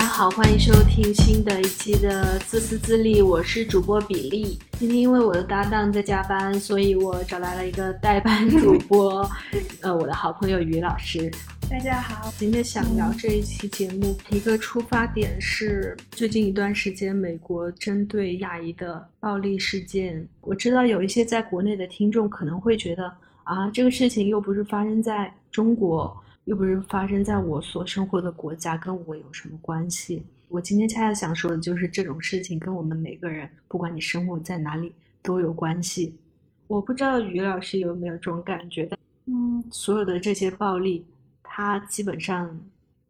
[0.00, 4.58] 家好，欢迎收听新的一期的自私自利，我是主播比利。
[4.78, 9.30] 今天因为我的搭档在加班，所以我找来了一个代班主播，
[9.82, 11.30] 呃，我的好朋友于老师。
[11.68, 20.26] 大家好，今天想聊这一期节目，一个出发点是最近一段时间美国针对亚裔的暴力事件。
[20.40, 23.12] 我知道有一些在国内的听众可能会觉得
[23.44, 26.16] 啊，这个事情又不是发生在中国，
[26.50, 30.20] 又不是发生在我所生活的国家，跟我有什么关系？
[30.48, 34.92] 我今天恰恰想说的就是这种事情跟我们每个人，不管你生活在哪里，
[35.22, 36.12] 都有关系。
[36.66, 38.90] 我不知道于老师有没有这种感觉？
[39.26, 41.06] 嗯，所有的这些暴力。
[41.44, 42.60] 它基本上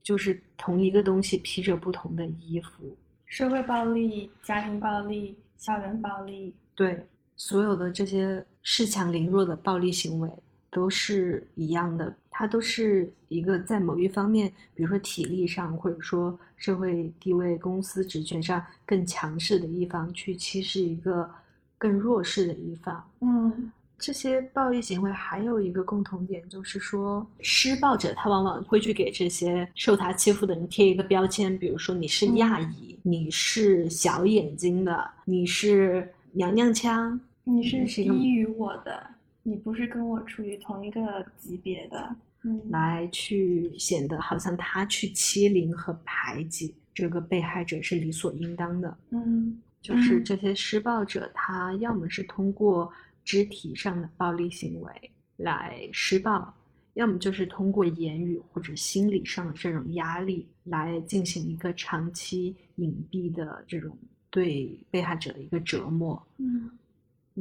[0.03, 2.95] 就是同一个东西披着不同的衣服，
[3.25, 10.29] 社会暴力、家庭暴力、校园暴力，对，所有的这些恃强凌弱的暴力行为
[10.71, 21.29] 都是一样的，它都是一个在某一方面，比如说体力上，或者说社会地位、公司职权上更强势的一方去欺视一个
[21.77, 23.73] 更弱势的一方，嗯。
[24.03, 39.07] 这些暴力行为还有一个共同点，就是说施暴者他往往会去给这些受他欺负的人贴一个标签，比如说你是亚裔，你是小眼睛的，你是娘娘腔，你是低于我的，
[39.43, 52.93] 你不是跟我处于同一个级别的，嗯，来去显得好像他去欺凌和排挤这个被害者是理所应当的，嗯，就是这些施暴者他要么是通过。
[53.23, 56.53] 肢体上的暴力行为来施暴，
[56.95, 63.97] 要么就是通过言语或者心理上的这种压力来进行一个长期隐蔽的这种
[64.31, 66.21] 对被害者的一个折磨。
[66.39, 66.71] 嗯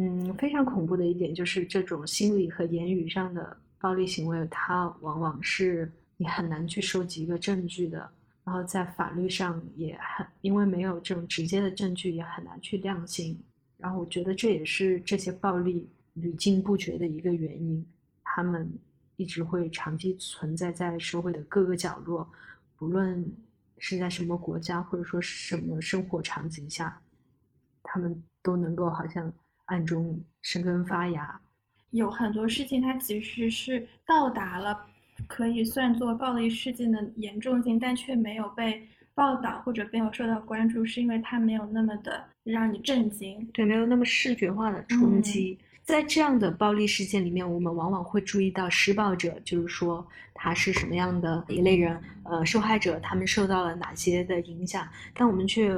[0.02, 8.10] 嗯，非常恐怖的一点就是这种心理和言语上的暴力行为，它往往是你很难去收集一个证据的，
[8.46, 13.38] 然后在法律上也很因为没有这种直接的证据，也很难去量刑。
[13.78, 17.86] 然后我觉得这也是这些暴力屡禁不绝的一个原因，
[18.24, 18.72] 他们
[19.18, 22.26] 一直会长期存在在社会的各个角落，
[22.78, 23.30] 不论
[23.78, 27.02] 是在什么国家或者说什么生活场景下，
[27.84, 29.30] 他们都能够好像
[29.70, 31.40] 暗中生根发芽。
[31.92, 34.78] 有很多事情它其实是到达了
[35.28, 38.88] 可以算作暴力事件的严重性，但却没有被。
[39.16, 45.60] 报道或者没有受到关注，是因为它没有那么的让你震惊，对，没有那么视觉化的冲击。
[45.84, 55.76] 在这样的暴力事件里面，我们往往会注意到施暴者，就是说他是什么样的一类人，呃，受害者他们受到了哪些的影响，但我们却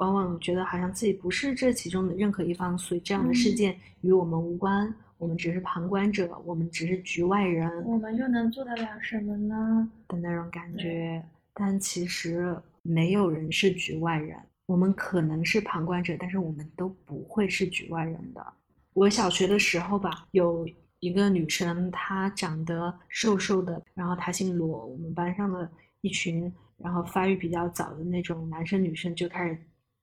[0.00, 9.90] 往往觉得好像自己不是这其中的任何一方，所以这样的事件与我们无关，我们只是旁观者，我们只是局外人，我们又能做得了什么呢？
[10.06, 11.24] 的那种感觉，
[11.54, 12.54] 但其实。
[12.82, 14.34] 没有人是局外人，
[14.64, 18.42] 我们可能是旁观者，但是我们都不会是局外人的。
[18.94, 20.66] 我小学的时候吧，有
[21.00, 24.86] 一个女生，她长得瘦瘦的，然后她姓罗。
[24.86, 29.58] 我们班上的一群，然后发育比较早的那种男生女生就开始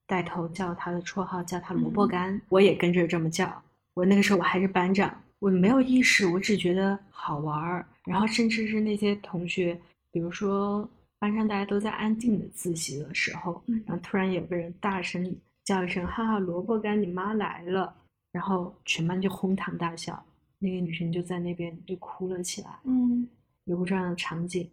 [0.07, 2.41] 带头叫他的绰号，叫他萝卜干。
[2.49, 3.61] 我也跟着这么叫。
[3.93, 7.85] 我那个时候我还是班长，我没有意识，我只觉得好玩儿。
[8.05, 9.79] 然后甚至是那些同学，
[10.11, 10.89] 比如说。
[11.19, 15.35] 班上大家都在安静的自习的时候，然后突然有个人大声
[15.65, 17.91] 叫一声：“哈哈，萝卜干，你妈来了！”
[18.31, 20.23] 然后全班就哄堂大笑，
[20.59, 22.69] 那个女生就在那边就哭了起来。
[22.83, 23.27] 嗯，
[23.63, 24.69] 有过这样的场景。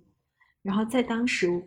[0.61, 1.67] 然后在当时，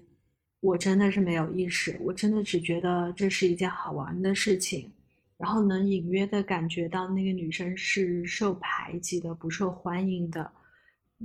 [0.60, 4.92] 我真的是没有意识，我真的只觉得这是一件好玩的事情，
[5.38, 10.52] 然后能隐约的感觉到那个女生是受排挤的、不受欢迎的。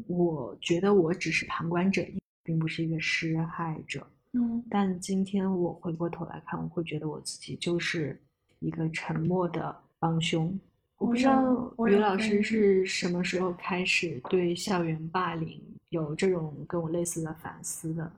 [0.06, 2.04] 我觉得我只是旁观者。
[2.44, 8.20] 并不是一个施害者，嗯，但今天我回过头来看，我会觉得我自己就是
[8.58, 10.58] 一个沉默的帮凶。
[10.98, 18.12] 我不知道于老师是什么时候开始对校园霸凌有这种跟我类似的反思的。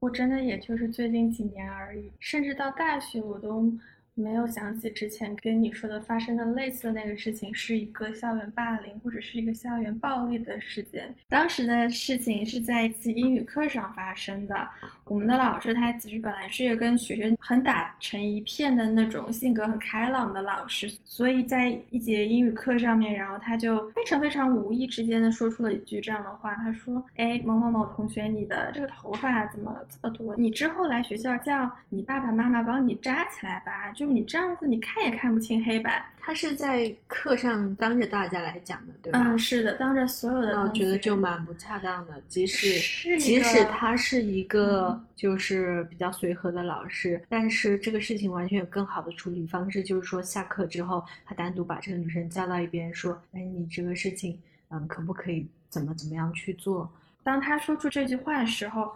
[0.00, 3.72] 我真的也就是最近几年而已，甚至到大学我都。
[4.18, 11.14] 没有想起之前跟你说的发生的类似的那个事情，是一个校园霸凌或者是一个校园暴力的事件。
[11.28, 14.68] 当时的事情是在一次英语课上发生的。
[15.04, 30.36] 我们的老师他其实本来是一个跟学生很打成一片的那种性格很开朗的老师，所以在一节英语课上面，然后他就非常非常无意之间的说出了一句这样的话，他说：“哎，某某某同学，你的这个头发怎么这么多？
[30.36, 36.04] 你之后来学校叫你爸爸妈妈帮你扎起来吧。”就你这样子，你看也看不清黑白。
[36.20, 39.22] 他是在课上当着大家来讲的，对吧？
[39.24, 42.20] 嗯，是的，当着所有的那我觉得就蛮不恰当的。
[42.28, 54.38] 即使即使他是一个嗯就是比较随和的老师，但是这个事情完全有更好的处理方式，就是说下课之后，他单独把这个女生叫到一边，说：“哎，你这个事情，
[54.68, 56.90] 嗯，可不可以怎么怎么样去做？”
[57.24, 58.92] 当他说出这句话的时候，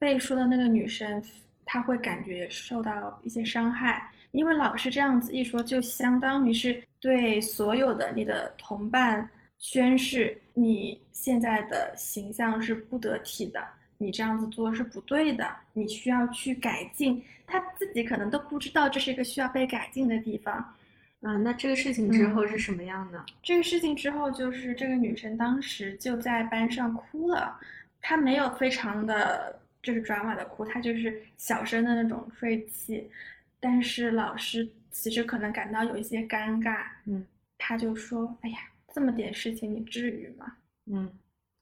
[0.00, 1.22] 被说的那个女生，
[1.64, 9.28] 她会感觉受到一些伤害，因为老师这样子一说，就相当于是对所有的你的同伴
[9.58, 13.64] 宣誓，你现在的形象是不得体的，
[13.98, 17.22] 你这样子做是不对的，你需要去改进。
[17.46, 20.74] 他自己可能都不知道这是一个需要被改进的地方。
[21.20, 23.24] 嗯，那这个事情之后嗯是什么样的？
[23.42, 27.60] 这个事情之后，就是这个女生当时就在班上哭了，
[28.00, 33.10] 她没有非常的就是 drama 的哭，他就是小声的那种锐气，
[33.58, 37.26] 但是老师其实可能感到有一些尴尬，嗯，
[37.58, 38.58] 他就说：“哎呀，
[38.94, 40.56] 这么点事情你至于吗？”
[40.86, 41.10] 嗯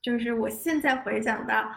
[0.01, 1.71] 就是我现在回想到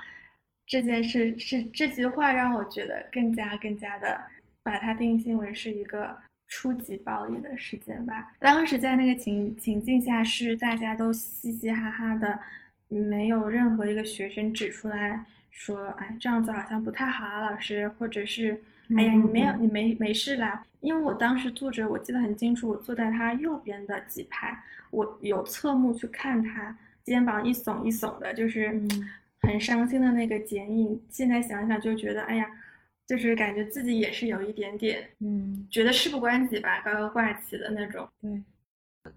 [0.66, 4.18] 这件事，是这句话让我觉得更加更加的
[4.62, 6.16] 把它定性为是一个
[6.48, 8.32] 初级暴力的事件吧。
[8.38, 12.40] 当时在那个情情境下，是大家都嘻嘻哈哈的，
[12.98, 18.62] 没有任何一个学生指出来说，哎，这样子好像不太好啊，老师，或者是。
[18.94, 20.62] 哎呀，你没有，你没没事啦。
[20.80, 31.00] 因为我当时坐着，我记得很清楚，我坐在他右边的几排，我有侧目去看他，肩膀一耸一耸的，就是嗯很伤心的那个剪影。
[31.08, 32.46] 现在想想就觉得，哎呀，
[33.06, 38.06] 就是感觉自己也是有一点点嗯，觉得事不关己吧，高高挂起的那种。
[38.20, 38.42] 对。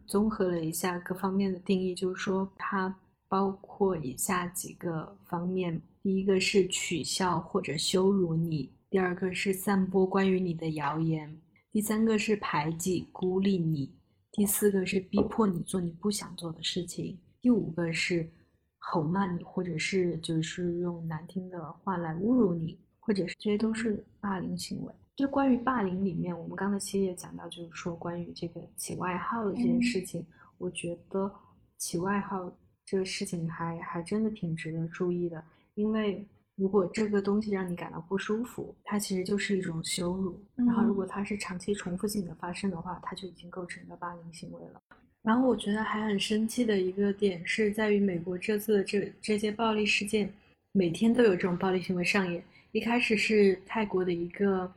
[0.05, 2.95] 综合了一下各方面的定义，就是说它
[3.29, 11.29] 包括以下几个方面：第一个是取笑或者羞辱你；第二个是散播关于你的谣言；
[11.71, 13.89] 第三个是排挤、孤立你；
[14.31, 18.29] 第四个是逼迫你做你不想做的事情；第五个是
[18.77, 24.93] 吼骂你，或者是就是用难听的话来侮辱你，或者是这些都是霸凌行为。
[25.15, 30.25] 就关于霸凌里面，我们刚才其实也讲到，就是说关于这个起外号的这件事情，
[30.59, 31.29] 我觉得
[31.77, 32.55] 起外号
[32.87, 35.43] 这个事情还还真的挺值得注意的，
[35.75, 36.25] 因为
[36.55, 44.81] 如果这个东西让你感到不舒服，它其实就是一种羞辱，然后如果它是长期重复性的发生的话，它就已经构成了霸凌行为了。
[45.21, 50.31] 然后我觉得还很生气的一个点是在于美国这次的这这些暴力事件，
[50.71, 52.41] 每天都有这种暴力行为上演。
[52.71, 54.71] 一开始是泰国的一个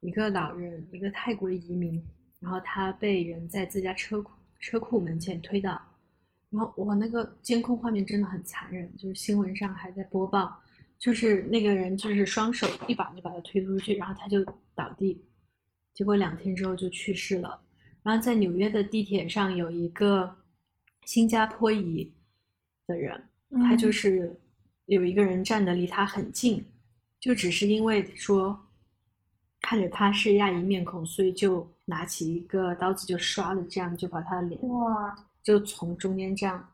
[0.00, 2.02] 一个老人，一个泰国移民，
[2.40, 4.30] 然后他被人在自家车库
[4.60, 5.80] 车库门前推倒，
[6.50, 10.60] 然后我那个监控画面真的很残忍，就是新闻上还在播报，
[10.98, 14.42] 就是那个人就是双手一把就把他推出去，然后他就
[14.74, 15.22] 倒地，
[15.92, 17.60] 结果两天之后就去世了。
[18.02, 20.34] 然后在纽约的地铁上有一个
[21.04, 22.10] 新加坡裔
[22.86, 24.40] 的人，他就嗯是
[24.86, 26.64] 有一个人站得离他很近，
[27.20, 28.58] 就只是因为说
[29.60, 36.68] 看着他是亚裔面孔，所以就拿起一个刀子就刷了，这样就把他的脸哇，就从中间这样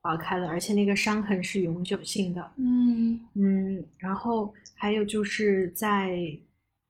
[0.00, 2.52] 划开了，而且那个伤痕是永久性的。
[2.56, 6.36] 嗯嗯，然后还有就是在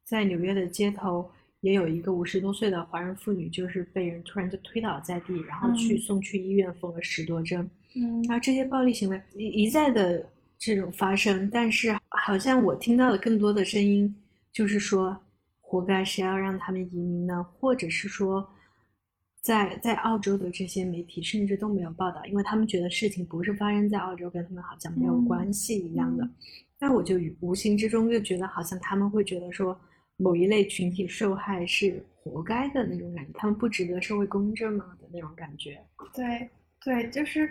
[0.05, 1.31] 在纽约的街头，
[1.61, 7.69] 也有一个五十多岁的华人妇女，就是被人突然就推倒在地，然后去嗯送去医院缝了十多针。
[7.95, 10.25] 嗯然后这些暴力行为一一再的
[10.59, 14.15] 这种发生，但是好像我听到的更多的声音
[14.53, 15.17] 就是说，
[15.61, 17.45] 活该，谁要让他们移民呢？
[17.59, 18.49] 或者是说，
[19.41, 26.25] 在在澳洲的这些媒体甚至都没有报道，因为他们觉得事情不是发生在澳洲，跟他们好像没有嗯关系一样的。
[26.25, 26.35] 嗯
[26.81, 29.77] 那我就无形之中就觉得，好像他们会觉得说，
[30.17, 35.77] 某一类群体受害是活该的那种感觉，他们不值得社会公正吗的那种感觉。
[36.15, 36.49] 对
[36.85, 37.51] 对，就是，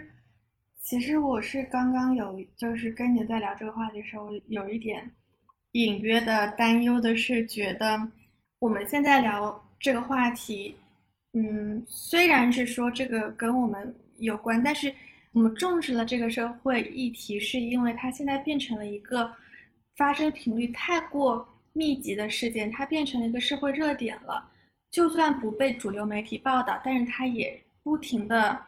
[0.82, 5.12] 其实我是刚刚有，就是跟你在聊这个话题的时候，有一点
[5.74, 8.00] 隐约的担忧的是，觉得
[8.60, 10.74] 我们现在聊这个话题，
[11.38, 14.92] 嗯，虽然是说这个跟我们有关，但是
[15.34, 19.32] 我们重视了这个社会议题，是因为它现在变成了一个
[19.96, 24.50] 发生频率太过密集的事件，它变成了一个社会热点了。
[24.90, 28.60] 就算不被主流媒体报道，但是它也不停的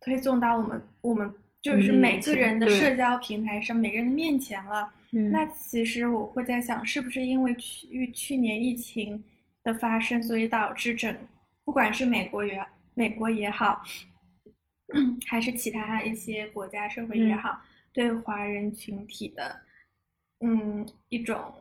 [0.00, 1.32] 推送到我们我们
[1.62, 4.92] 就是嗯每个人的社交平台上，每个人的面前了。
[5.12, 9.24] 嗯那其实我会在想，是不是因为去去年疫情
[9.62, 11.16] 的发生，所以导致整
[11.64, 13.82] 不管是美国也美国也好，
[15.26, 17.38] 还是其他一些国家社会也嗯。
[17.38, 17.60] 好，
[17.92, 19.60] 对华人群体的
[20.40, 21.52] 嗯一种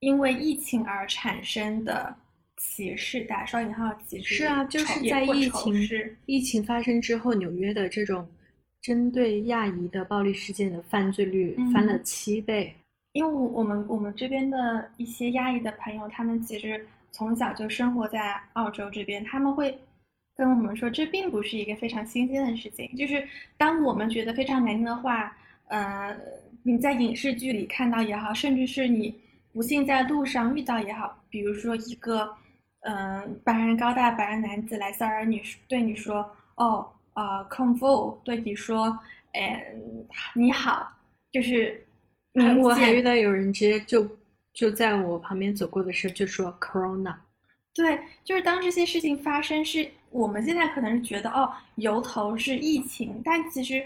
[0.00, 2.14] 因为疫情而产生的
[2.56, 8.28] 歧视，打双引号歧视，是啊，就是在疫情疫情发生之后，纽约的这种
[8.80, 12.74] 针对亚裔的暴力事件的犯罪率翻了七倍。
[13.12, 19.78] 因为我们我们这边的一些亚裔的朋友，他们其实从小就生活在澳洲这边，他们会
[20.36, 22.88] 跟我们说，这并不是一个非常新鲜的事情。
[22.96, 25.36] 就是当我们觉得非常难听的话，
[25.68, 26.16] 呃，
[26.62, 29.14] 你在影视剧里看到也好，甚至是你
[29.52, 32.34] 不幸在路上遇到也好，比如说一个。
[32.82, 36.24] 嗯，白人高大白人男子来骚扰你，对你说
[36.54, 38.96] ：“哦，呃，，convo，对你说，
[39.32, 39.66] 哎，
[40.32, 40.88] 你好。”
[41.32, 41.84] 就是，
[42.62, 44.08] 我还遇到有人直接就
[44.58, 47.14] 就在我旁边走过的时候就说 “corona”。
[47.72, 53.84] 对，就是当这些事情发生，是我们现在可能是觉得哦，由头是疫情，但其实。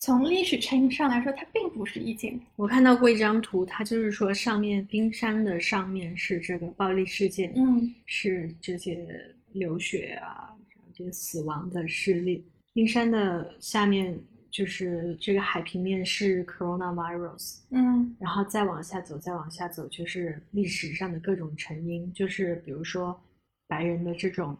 [0.00, 2.40] 从历史程度上来说，它并不是疫情。
[2.54, 9.04] 我看到过一张图，它就是说上面冰山的上面是这个暴力事件，嗯，是这些
[9.50, 10.54] 流血啊，
[10.94, 12.46] 这些死亡的事例。
[12.72, 14.16] 冰山的下面
[14.50, 23.18] 就是这个海平面是 coronavirus，嗯，然后再往下走，再往下走就是历史上的各种成因，就是比如说
[23.66, 24.56] 白人的这种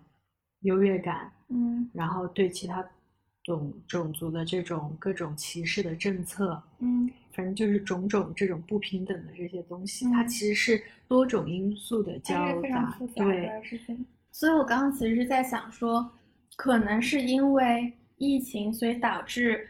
[0.60, 2.84] 优越感，嗯，然后对其他。
[3.44, 13.50] 种种族的这种各种歧视的政策，嗯，反正就是种种这种不平等的这些东西，它其实是多种因素的交杂，对。
[14.30, 16.10] 所以，我刚刚其实是在想说，
[16.56, 19.66] 可能是因为疫情，所以导致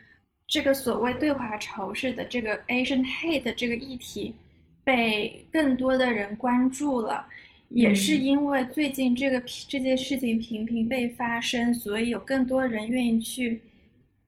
[0.48, 4.34] 这个所谓对华仇视的这个 Asian hate 这个议题
[4.82, 7.24] 被更多的人关注了。
[7.68, 9.38] 也是因为最近这个
[9.68, 13.60] 这件事情频频被发生，所以有更多人愿意去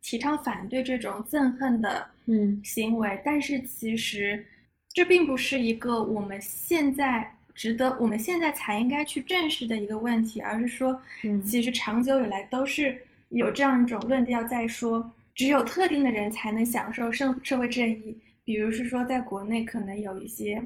[0.03, 3.19] 提倡反对这种憎恨的嗯行为。
[3.25, 4.45] 但是其实
[4.93, 11.01] 这并不是一个我们现在值得我们现在才应该去正视的一个问题，而是说，
[11.43, 12.95] 其实长久以来都是
[13.31, 18.15] 有这样一种论调在说，只有特定的人才能享受社社会正义。
[18.45, 20.63] 比如是说，在国内可能有一些。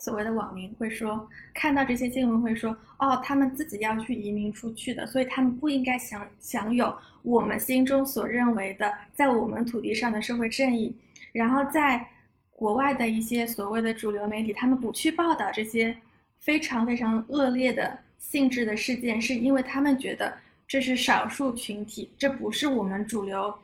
[0.00, 10.92] 所谓的网民会说，看到这些新闻会说，哦，他们自己要去移民出去的，所以他们不应该享享有我们心中所认为的在我们土地上的社会正义。
[11.32, 12.04] 然后在
[12.50, 15.96] 国外的一些所谓的主流媒体，他们不去报道这些
[16.40, 20.36] 非常非常恶劣的性质的事件，是因为他们觉得
[20.66, 23.54] 这是少数群体，这不是我们主流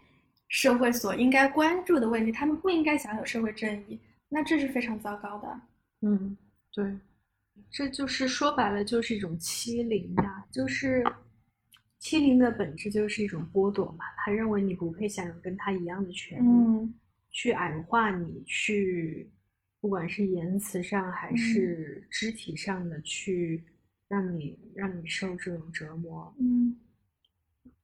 [0.49, 3.99] 社会所应该关注的问题，他们不应该享有社会正义。
[4.29, 5.61] 那这是非常糟糕的。
[6.03, 6.37] 嗯，
[6.73, 6.99] 对，
[7.71, 11.05] 这就是说白了就是一种欺凌呀，就是
[11.99, 14.05] 欺凌的本质就是一种剥夺嘛。
[14.19, 16.93] 他认为你不配享有跟他一样的权利，
[17.31, 19.31] 去矮化你，去
[19.81, 23.63] 不管是言辞上还是肢体上的去
[24.09, 26.35] 让你让你受这种折磨。
[26.39, 26.77] 嗯，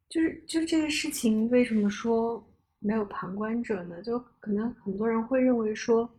[0.09, 2.45] 就是就这个事情，为什么说
[2.83, 4.03] 没有旁观者呢？
[4.03, 6.11] 就可能很多人会认为说。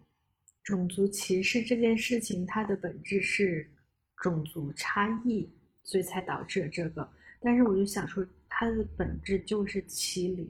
[0.63, 3.69] 种族歧视这件事情，它的本质是
[4.15, 5.45] 种族差异，
[5.83, 7.05] 所以才导致了这个。
[7.41, 10.49] 但是我就想说，它的本质就是欺凌，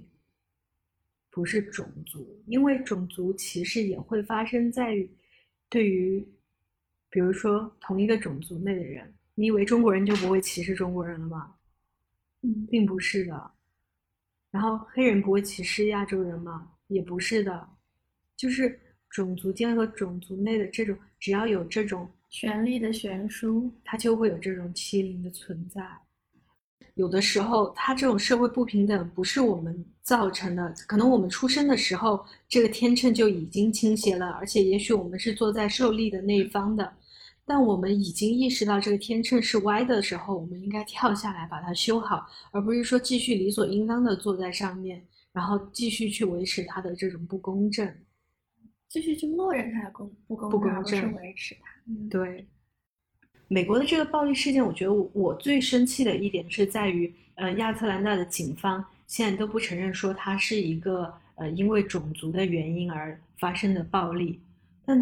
[1.32, 2.40] 不是种族。
[2.46, 5.10] 因为种族歧视也会发生在于
[5.68, 6.24] 对于，
[7.10, 11.56] 比如说同一个种族内的人，你以为中国人就不会歧视中国人了吗？
[12.44, 13.52] 嗯，并不是的。
[14.54, 16.70] 然后黑人不会歧视亚洲人吗？
[16.88, 17.68] 也不是的，
[18.38, 18.80] 就是。
[19.10, 25.88] 种族间和种族内的这种，只要有这种权力的悬殊，它就会有这种欺凌的存在。
[26.96, 36.92] 有的时候，它这种社会不平等不是我们造成的，可能我们出生的时候这个天秤就已经倾斜了，而且也许我们是坐在受力的那一方的。
[37.46, 47.94] 但我们已经意识到这个天秤是歪的时候，我们应该跳下来把它修好，而不是说继续理所应当的坐在上面，然后继续去维持它的这种不公正。
[48.88, 51.70] 继续去默认它的公不公正，而不是维持它。
[52.10, 52.48] 对，
[53.48, 64.40] 美国的这个暴力事件，我觉得我最生气的一点是在于，呃，亚特兰大的警方现在都不承认说它是一个呃因为种族的原因而发生的暴力，
[64.86, 65.02] 但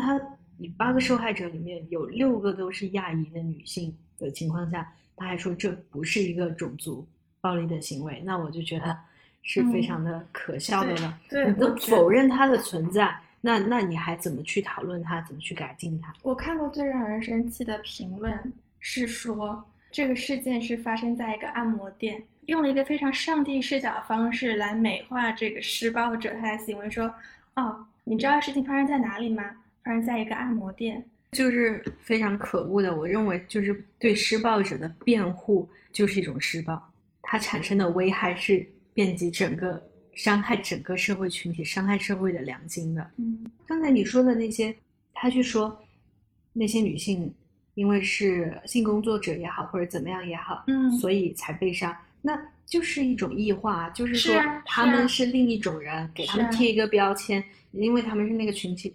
[0.68, 7.08] 他八个受害者里面有六个都是亚裔的女性的情况下，他还说这不是一个种族
[7.40, 8.98] 暴力的行为，那我就觉得
[9.42, 11.20] 是非常的可笑的了。
[11.30, 13.16] 对，你都否认它的存在。
[13.44, 15.20] 那那你还怎么去讨论它？
[15.22, 16.14] 怎么去改进它？
[16.22, 27.12] 我看过最让人生气的评论是说，这个事件是发生在一个按摩店，用了一个非常上帝视角的方式来美化这个施暴者他的行为，说，
[27.56, 29.44] 哦，你知道事情发生在哪里吗？
[29.84, 31.04] 发生在一个按摩店。
[31.32, 32.94] 就是非常可恶的。
[32.94, 39.82] 我认为，就是对施暴者的辩护就是一种施暴，它产生的危害是遍及整个、
[40.14, 43.12] 伤害整个社会群体、伤害社会的良心的。
[43.16, 44.76] 嗯刚才你说的那些，
[45.14, 45.82] 他去说
[46.52, 47.34] 那些女性
[47.76, 54.36] 因为是性工作者也好，或者怎么样也好，嗯所以才被杀，那就是一种异化，就是说
[54.66, 58.94] 他们是另一种人，给他们贴一个标签，因为他们是那个群体，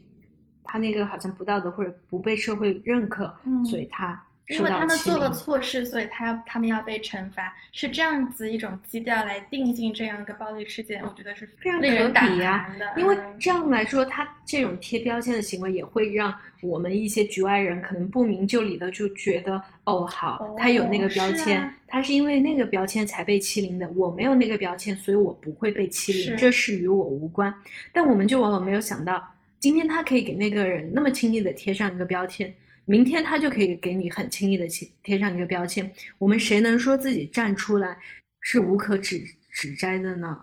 [0.67, 5.29] 他那个好像不道德或者不被社会认可，嗯所以他因为他们做了。
[5.31, 12.87] 错事，所以他他们要被惩罚，是这样子一种基调来定性这样一个暴力事件，我觉得是非常可令人胆比呀、寒的。
[12.97, 16.33] 因为嗯这样来说，他这种贴标签的行为也会让
[16.63, 27.53] 我们一些局外人可能不明就里的就觉得，哦，好哦，他有那个标是签，啊他是因为那个标签才被欺凌的，我没有那个标签，所以我不会被欺凌，是这是与我无关。
[27.93, 29.21] 但我们就往往没有想到，
[29.59, 32.55] 今天他可以给那个人那么轻易的贴上一个标签。
[32.89, 37.99] 明天他就可以给你很轻易的贴贴上一个标签，我们谁能说自己站出来
[38.41, 39.21] 是无可指
[39.51, 40.39] 指摘的呢？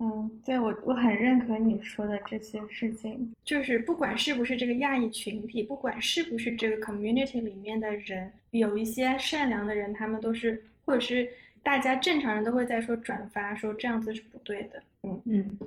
[0.00, 11.28] 嗯，对我我很认可你说的这些事情，就是不管是不是这个亚裔群体，不管是不是这个 community 里面的人，有一些善良的人，他们都是，或者是
[11.62, 15.58] 大家正常人都会在说转发说这样子是不对的，嗯，嗯，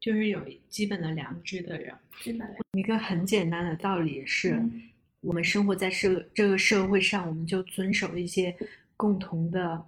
[0.00, 1.94] 就是有基本的良知的人。
[2.20, 4.82] 基本上，一个很简单的道理是，嗯
[5.20, 8.56] 我们生活在社这个社会上，我们就遵守一些
[8.96, 9.84] 共同的、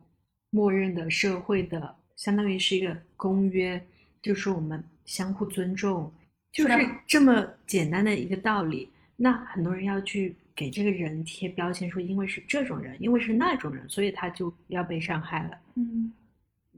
[0.50, 3.82] 默认的社会的，相当于是一个公约，
[4.20, 6.12] 就是我们相互尊重，
[6.52, 6.74] 就是
[7.06, 8.90] 这么简单的一个道理。
[9.16, 16.12] 那很多人要去给这个人贴标签，说因为是这种人，因为是那种人，所以他就要被伤害了，嗯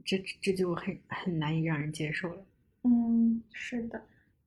[0.05, 2.45] 这这就很很难以让人接受了。
[2.83, 4.01] 嗯，是的，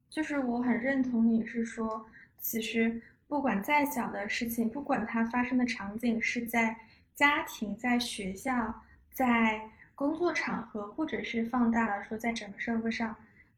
[0.08, 2.06] 就是我很认同你是说，
[2.40, 6.76] 其实不管再小的事情，不管它发生的场景是在
[7.14, 9.60] 家庭、在学校、在
[9.94, 13.14] 工作场合，或者是放大了说在整个社会上，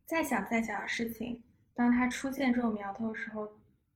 [0.07, 1.43] 再小再小的事情，
[1.75, 3.49] 当它出现这种苗头的时候，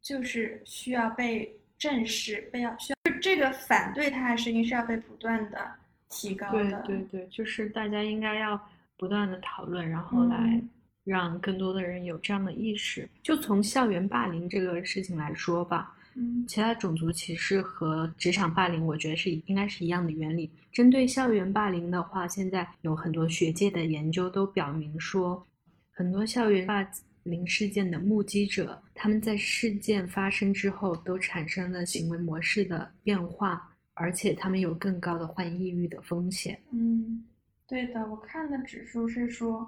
[0.02, 5.72] 就是需要被正视，被要需要这个反对它的声音是要被不断的
[6.10, 6.82] 提高对的。
[6.82, 8.60] 对对，就是大家应该要
[8.98, 10.68] 不断的讨论，然后来嗯
[11.04, 13.08] 让更多的人有这样的意识。
[13.22, 20.50] 就从校园霸凌这个事情来说吧，嗯其他种族歧视和职场霸凌，我觉得是应该是一样的原理。
[20.72, 25.46] 针对校园霸凌的话，现在有很多学界的研究都表明说，
[25.92, 26.84] 很多校园霸
[27.22, 36.58] 凌事件的目击者，他们在事件发生之后都产生了行为模式的变化，而且他们有更高的患抑郁的风险。
[36.72, 37.24] 嗯，
[37.68, 39.66] 对的，我看的指数是说，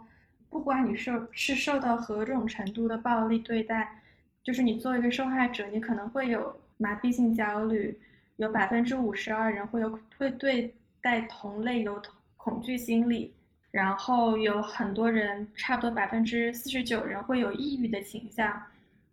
[0.56, 4.00] 不管你受是受到何种程度的暴力对待，
[4.42, 7.94] 就是你作为一个受害者，你可能会有麻痹性焦虑，
[8.36, 12.00] 有百分之五十二人会有会对待同类有
[12.38, 13.34] 恐惧心理，
[13.70, 18.62] 然后有很多人，差不多百分之四十九人会有抑郁的倾向。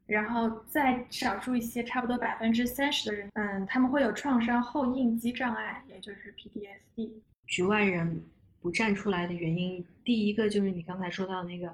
[0.05, 7.09] 然后再少数一些，差不多百分之三十的人，嗯，他们会有创伤后应激障碍，也就是 PTSD。
[7.47, 8.23] 局外人
[8.63, 11.69] 不站出来的原因，第一个就是你刚才说到那个，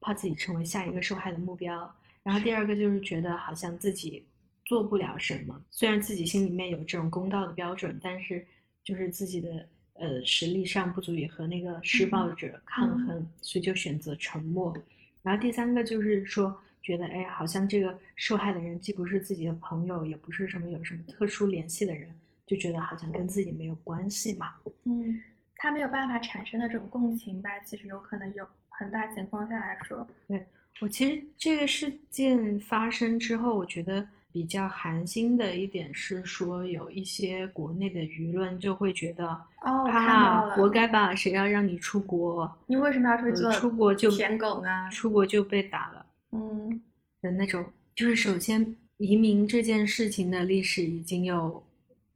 [0.00, 1.90] 怕自己成为下一个受害的目标，
[2.22, 4.22] 然后第二个就是觉得好像自己
[4.66, 8.46] 做不了什么，虽然自己心里面有这种公道的标准，但是
[8.84, 14.76] 就是自己的呃实力上不足以和那个施暴者抗衡，所以就选择沉默。
[15.22, 22.08] 然后第三个就是说，觉得哎，好像这个受害的人既不是自己的朋友，也不是什么有什么特殊联系的人，
[22.46, 24.52] 就觉得好像跟自己没有关系嘛。
[24.84, 25.20] 嗯，
[25.56, 30.46] 他没有办法产生的这种共情吧，其实有可能有很大情况下来说，对
[30.80, 39.26] 我其实这个事件发生之后，我觉得比较寒心的一点是说，有一些国内的舆论就会觉得，
[39.62, 42.54] 哦，我看到啊，了，活该吧，谁要让你出国？
[42.66, 44.88] 你为什么要去呃出国就舔狗呢？
[44.90, 46.82] 出国就被打了嗯
[47.22, 47.64] 的那种。
[47.94, 51.62] 就是首先，移民这件事情的历史已经有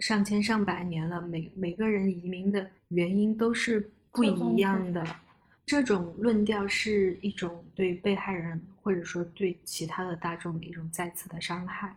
[0.00, 5.06] 上千上百年了，每每个人移民的原因都是不一样的。
[5.66, 11.94] 这种论调是一种对被害人或者说对其他的大众的一种再次的伤害。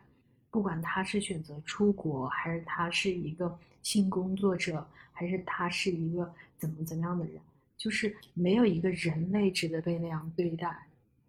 [0.52, 7.42] 不管他是选择出国，还是他是一个性工作者，还是他是一个怎么怎么样的人，
[7.76, 10.72] 就是没有一个人类值得被那样对待。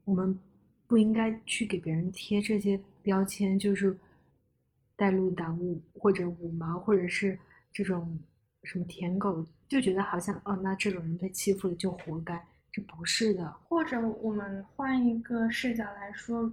[0.04, 0.38] 我们
[0.86, 3.96] 不应该去给别人贴这些标签，就是
[4.96, 7.38] 带路党五或者五毛，或者是
[7.72, 8.18] 这种
[8.62, 12.40] 什么舔狗，就觉得好像哦，那这种人被欺负了就活该，
[12.72, 13.50] 这不是的。
[13.64, 16.52] 或者我们换一个视角来说，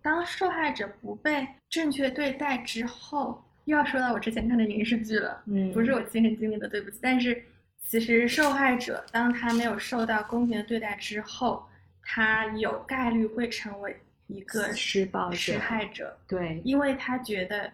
[0.00, 6.98] 当受害者不被正确对待之后，又要说到我之前看的影视剧了，嗯不是我亲身经历的，对不起。
[7.00, 7.40] 但是
[7.84, 11.64] 其实受害者当他没有受到公平的对待之后，
[12.02, 17.70] 他有概率会成为一个施暴者施害者，对因为他觉得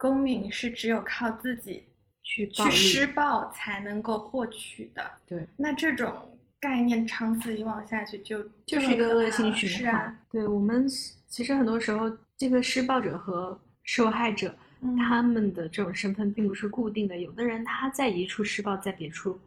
[0.00, 1.84] 公允是只有靠自己
[2.22, 5.10] 去去施暴才能够获取的。
[5.26, 6.10] 对，那这种
[6.58, 9.94] 概念长此以往下去就就是一个恶性循环。
[9.94, 10.88] 啊，对我们
[11.28, 17.18] 其实很多时候，这个施暴者和受害者，嗯他们的这种身份并不是固定的。
[17.18, 19.38] 有的人他在一处施暴，在别处，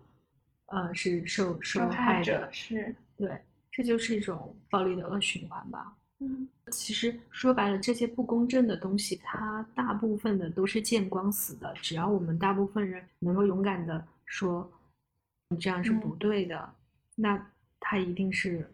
[0.67, 2.47] 呃，是受受害害者。
[2.51, 5.95] 是，对，这就是一种暴力的恶循环吧。
[6.27, 11.71] 嗯其实说白了，这些不公正的东西，它大部分的都是见光死的。
[11.81, 14.71] 只要我们大部分人能够勇敢的说，
[15.49, 16.73] 你这样是不嗯对的，
[17.15, 18.67] 那它一定是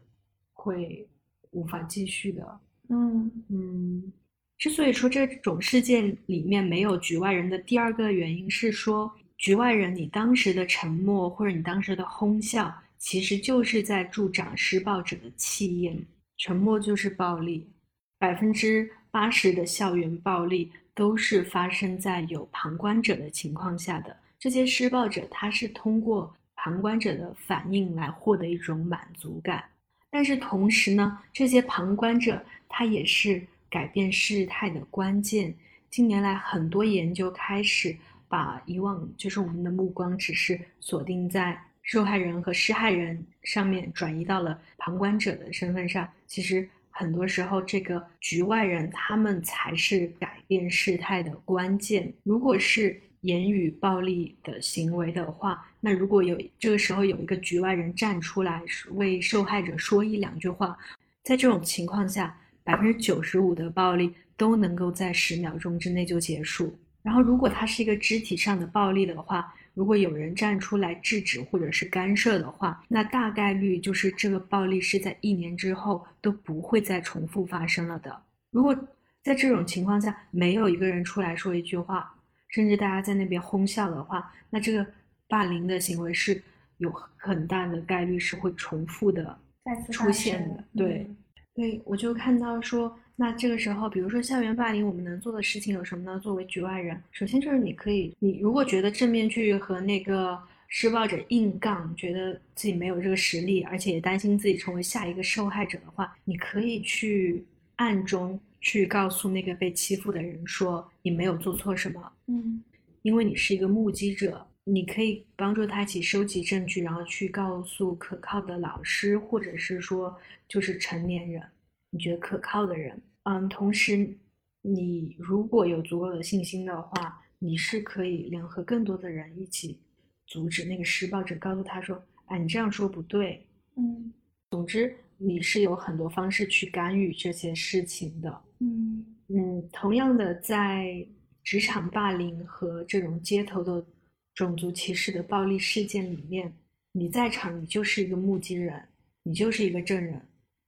[0.53, 1.05] 会
[1.51, 2.59] 无法继续的。
[2.89, 4.13] 嗯嗯，
[4.57, 15.97] 之所以说这种事件里面没有局外人的第二个原因是说，局外人你当时的沉默或者你当时的哄笑，其实就是在助长施暴者的气焰。
[16.39, 17.69] 沉默就是暴力，
[18.17, 24.15] 百分之八十的校园暴力都是发生在有旁观者的情况下的。
[24.39, 29.61] 这些施暴者他是通过旁观者的反应来获得一种满足感。
[30.09, 35.53] 但是同时呢，这些旁观者他也是改变事态的关键。
[35.89, 37.93] 近年来，很多研究开始
[38.29, 46.07] 把以往就是我们的目光只是锁定在受害人和施害人上面，转移到了旁观者的身份上。
[46.29, 52.13] 其实很多时候，这个局外人他们才是改变事态的关键。
[52.23, 58.61] 如果是言语暴力的行为的话，那如果有这个时候有一个局外人站出来
[58.91, 60.77] 为受害者说一两句话，
[61.23, 66.77] 在这种情况下，百分之九十五的暴力都能够在十秒钟之内就结束。
[67.01, 78.21] 然后，如果他是一个肢体上的暴力的话，如果有人站出来制止或者是干涉的话，那大概率就是这个暴力是在一年之后都不会再重复发生了的。
[78.51, 78.77] 如果
[79.23, 82.13] 在这种情况下没有一个人出来说一句话，
[82.49, 84.85] 甚至大家在那边哄笑的话，那这个
[85.29, 86.43] 霸凌的行为是
[86.79, 90.63] 有很大的概率是会重复的出再次出现的。
[90.75, 91.17] 对，嗯
[91.55, 96.17] 对，我就看到说，那这个时候，比如说校园霸凌，我们能做的事情有什么呢？
[96.21, 107.43] 作为局外人，首先就是你可以，你如果觉得正面去和那个施暴者硬杠，觉得自己没有这个实力，而且也担心自己成为下一个受害者的话，你可以去
[107.75, 112.63] 暗中去告诉那个被欺负的人说，你没有做错什么，嗯
[113.01, 121.43] 因为你是一个目击者，你可以帮助他一起收集证据，然后去告诉可靠的老师，或者是说就是成年人，
[121.89, 122.97] 你觉得可靠的人。
[123.29, 124.17] 嗯，同时
[124.63, 129.79] 你如果有足够的信心的话，你是可以联合更多的人一起
[130.25, 133.45] 阻止那个施暴者，告诉他说：“哎，你这样说不对。
[133.75, 134.11] 嗯”
[134.49, 138.41] 总之，你是有很多方式去干预这些事情的。
[138.61, 141.07] 嗯嗯，同样的，在
[141.43, 143.85] 职场霸凌和这种街头的
[144.33, 146.51] 种族歧视的暴力事件里面，
[146.93, 148.83] 你在场，你就是一个目击人，
[149.21, 150.19] 你就是一个证人，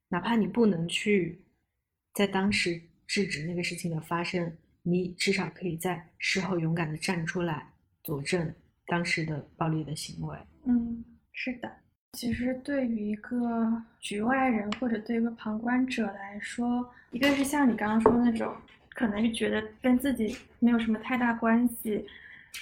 [0.10, 1.41] 哪怕你不能去
[2.13, 4.52] 在当时制止那个事情的发生，
[4.84, 7.67] 你至少可以在事后勇敢的站出来
[8.04, 8.54] 佐证
[8.88, 10.38] 当时的暴力的行为。
[10.65, 11.71] 嗯，是的。
[12.13, 18.54] 其实对于一个局外人或者对于一个旁观者来说，一个是像你刚刚说的那种，
[18.89, 22.06] 可能是觉得跟自己没有什么太大关系，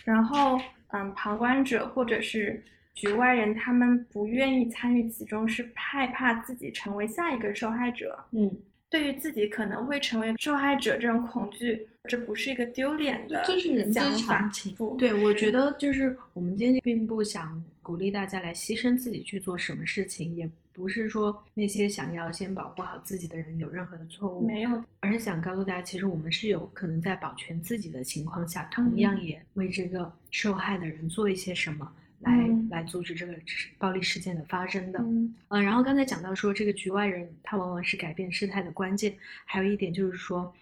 [0.05, 0.59] 然后
[0.89, 8.23] 嗯，旁观者或者是局外人，他们不愿意参与其中，是害怕自己成为下一个受害者。
[8.31, 8.51] 嗯，
[8.89, 14.73] 对于自己可能会成为受害者这种恐惧，这不是一个丢脸的这是人之常情。
[14.75, 31.91] 不对，我觉得就是我们今天并不想鼓励大家来牺牲自己去做什么事情，也不是说那些想要先保护好自己的人有任何的错误，没有而是想告诉大家，其实我们是有可能在保全自己的情况下，同样嗯也为这个受害的人做一些什么。
[32.19, 33.33] 来嗯来阻止这个
[33.77, 39.15] 暴力事件的发生的，嗯嗯，然后刚才讲到说，这个局外人他往往是改变事态的关键。
[39.45, 40.53] 还有一点就是说，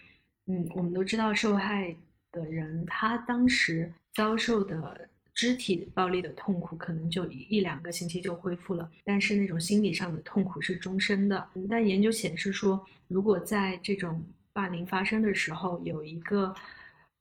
[0.46, 1.96] 嗯，我们都知道受害
[2.32, 11.48] 的人他当时遭受的肢体暴力的痛苦，可能就一一两个星期就恢复了，但是那种心理上的痛苦是终身的。
[11.56, 16.56] 嗯但研究显示说，如果在这种霸凌发生的时候，有一个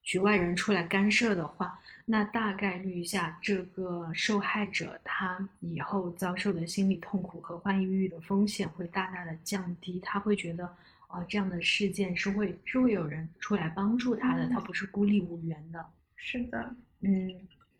[0.07, 9.99] 局外人出来干涉的话，那大概率下，这个受害者他以后遭受的心理痛苦和患抑郁的风险会大大的降低。
[9.99, 10.64] 他会觉得，
[11.09, 15.85] 哦，这样的事件是会是会有人出来帮助他的，他不是孤立无援的。
[16.14, 17.35] 是的，嗯，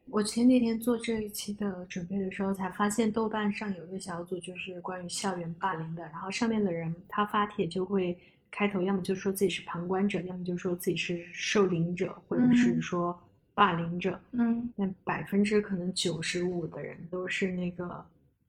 [0.07, 6.03] 我前几天做这一期的准备的时候，才发现豆瓣上有一个小组，就是关于校园霸凌的。
[6.07, 8.19] 然后上面的人他发帖就会
[8.51, 13.19] 开头，要么就说自己是旁观者，要么就说自己是受凌者，或者是说
[13.55, 14.19] 霸凌者。
[14.33, 18.05] 嗯，那百分之可能九十五的人都是那个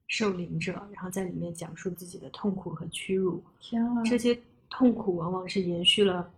[0.06, 3.42] 受凌者，然后在里面讲述自己的痛苦和屈辱。
[3.60, 4.38] 天啊，这些
[4.70, 6.30] 痛苦往往是延续了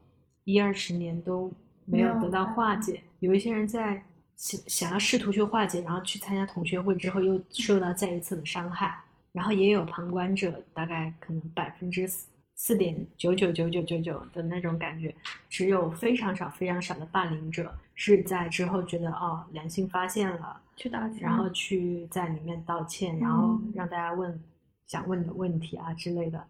[0.44, 1.52] 一二十年都
[1.84, 3.00] 没有得到化解。
[3.20, 4.02] 有一些人在
[4.36, 8.98] 想想要试图去化解，然后去参加同学会之后又受到再一次的伤害，
[9.32, 12.10] 然后也有旁观者，大概可能百分之
[12.62, 15.14] 四点九九九九九九的那种感觉，
[15.48, 23.72] 只有非常少非常少的霸凌者是在之后觉得哦良心发现了，去道歉，然后去在里面道歉，然后嗯。
[23.74, 24.38] 让大家问
[24.88, 26.46] 想问的问题啊之类的。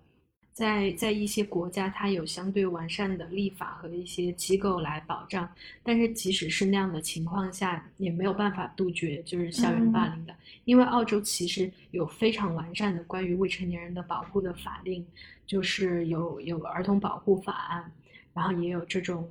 [0.53, 5.49] 在在一些国家，它有相对完善的立法和一些机构来保障，
[5.85, 15.07] 但是即使是那样的情况下，也没有办法杜绝就是校园霸凌的，因为澳洲其实有非常完善的关于未成年人的保护的法令，
[15.51, 17.93] 就是有有儿童保护法案，
[18.33, 19.29] 然后也有这种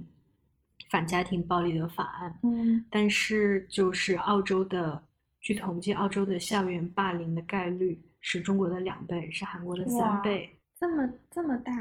[0.90, 5.02] 反家庭暴力的法案，嗯但是就是澳洲的，
[5.40, 10.54] 据统计，澳洲的校园霸凌的概率是中国的两倍，是韩国的三倍。
[10.78, 11.72] 这么这么大，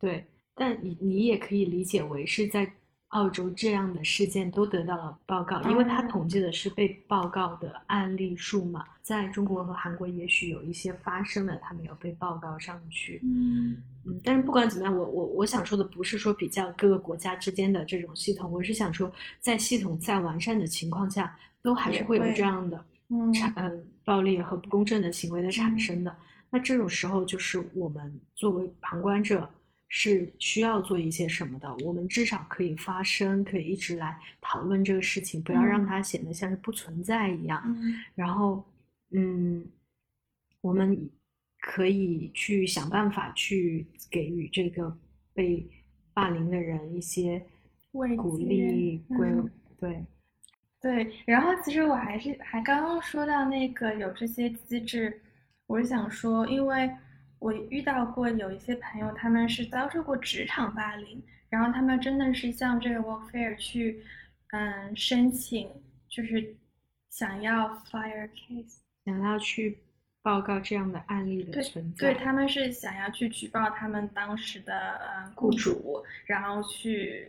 [0.00, 0.26] 对，
[0.56, 2.68] 但你你也可以理解为是在
[3.14, 8.84] 澳洲这样的事件都得到了报告，因为它哦统计的是被报告的案例数嘛。
[9.02, 13.20] 在中国和韩国也许有一些发生了，它没有被报告上去。
[13.22, 26.16] 嗯嗯，但是不管怎么样，我我我想说的不是说比较各个国家之间的这种系统，我是想说，在系统再完善的情况下，都还是会有这样的嗯产嗯暴力和不公正的行为的产嗯生的。
[26.50, 29.48] 那这种时候，就是我们作为旁观者
[29.96, 31.72] 是需要做一些什么的。
[31.84, 37.62] 我们至少可以发声，可以一直来讨论这个事情，不要让嗯它显得像是不存在一样。
[37.64, 38.64] 嗯然后，
[39.12, 39.64] 嗯，
[40.62, 41.08] 我们
[41.60, 44.98] 可以去想办法去给予这个
[45.32, 45.64] 被
[46.12, 47.40] 霸凌的人一些
[47.92, 49.00] 鼓励，
[49.78, 50.04] 对，
[50.80, 55.20] 对，然后其实我还是还刚刚说到那个有这些机制，
[55.68, 56.90] 我是想说，因为
[57.44, 64.02] 我遇到过有一些朋友，他们是遭受过职场霸凌，然后他们真的是向这个 Workfare 去，
[64.52, 65.68] 嗯，申请，
[66.08, 66.56] 就是
[67.10, 69.78] 想要 fire case，想要去
[70.22, 72.24] 报告这样的案例的对存对，在。
[72.24, 77.28] 他们是想要去举报他们当时的呃雇主，然后去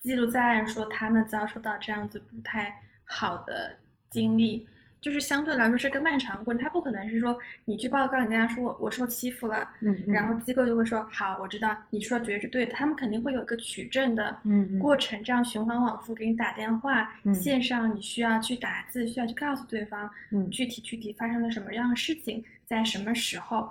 [0.00, 3.76] 记录在案，说他们遭受到这样子不太好的
[4.08, 4.66] 经历，
[5.04, 6.62] 就是相对来说是个漫长的过程。
[6.62, 12.72] 他不可能是说你去报告，你跟他说我我受欺负了，嗯，嗯然后机构就会说好，我知道你说的绝对是对的。
[12.72, 23.70] 他们肯定会有一个取证的嗯嗯过程，这样循环往复给你打电话，嗯线上你需要去打字，需要去告诉对方嗯具体具体发生了什么样的事情，在什么时候。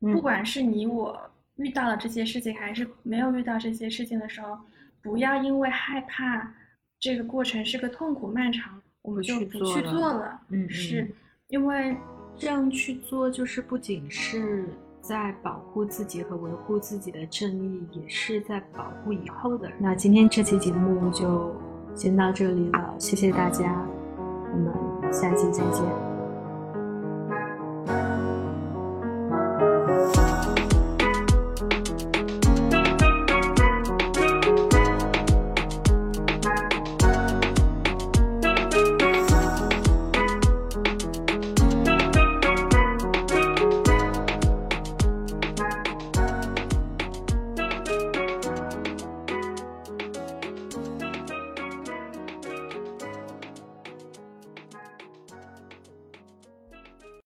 [0.00, 1.18] 嗯不管是你我
[1.56, 4.58] 遇到了这些事情，还是没有遇到这些事情的时候，
[5.00, 6.52] 不要因为害怕
[7.00, 10.40] 这个过程是个痛苦漫长，我们就去不去做了。
[10.48, 11.12] 嗯是嗯
[11.48, 11.96] 因为
[12.36, 14.66] 这样去做，就是不仅是
[15.00, 19.76] 在保护自己和维护自己的正义，也是在保护以后的人。
[19.78, 21.54] 那今天这期节目就
[21.94, 23.86] 先到这里了，谢谢大家，
[24.18, 26.13] 我们下期再见。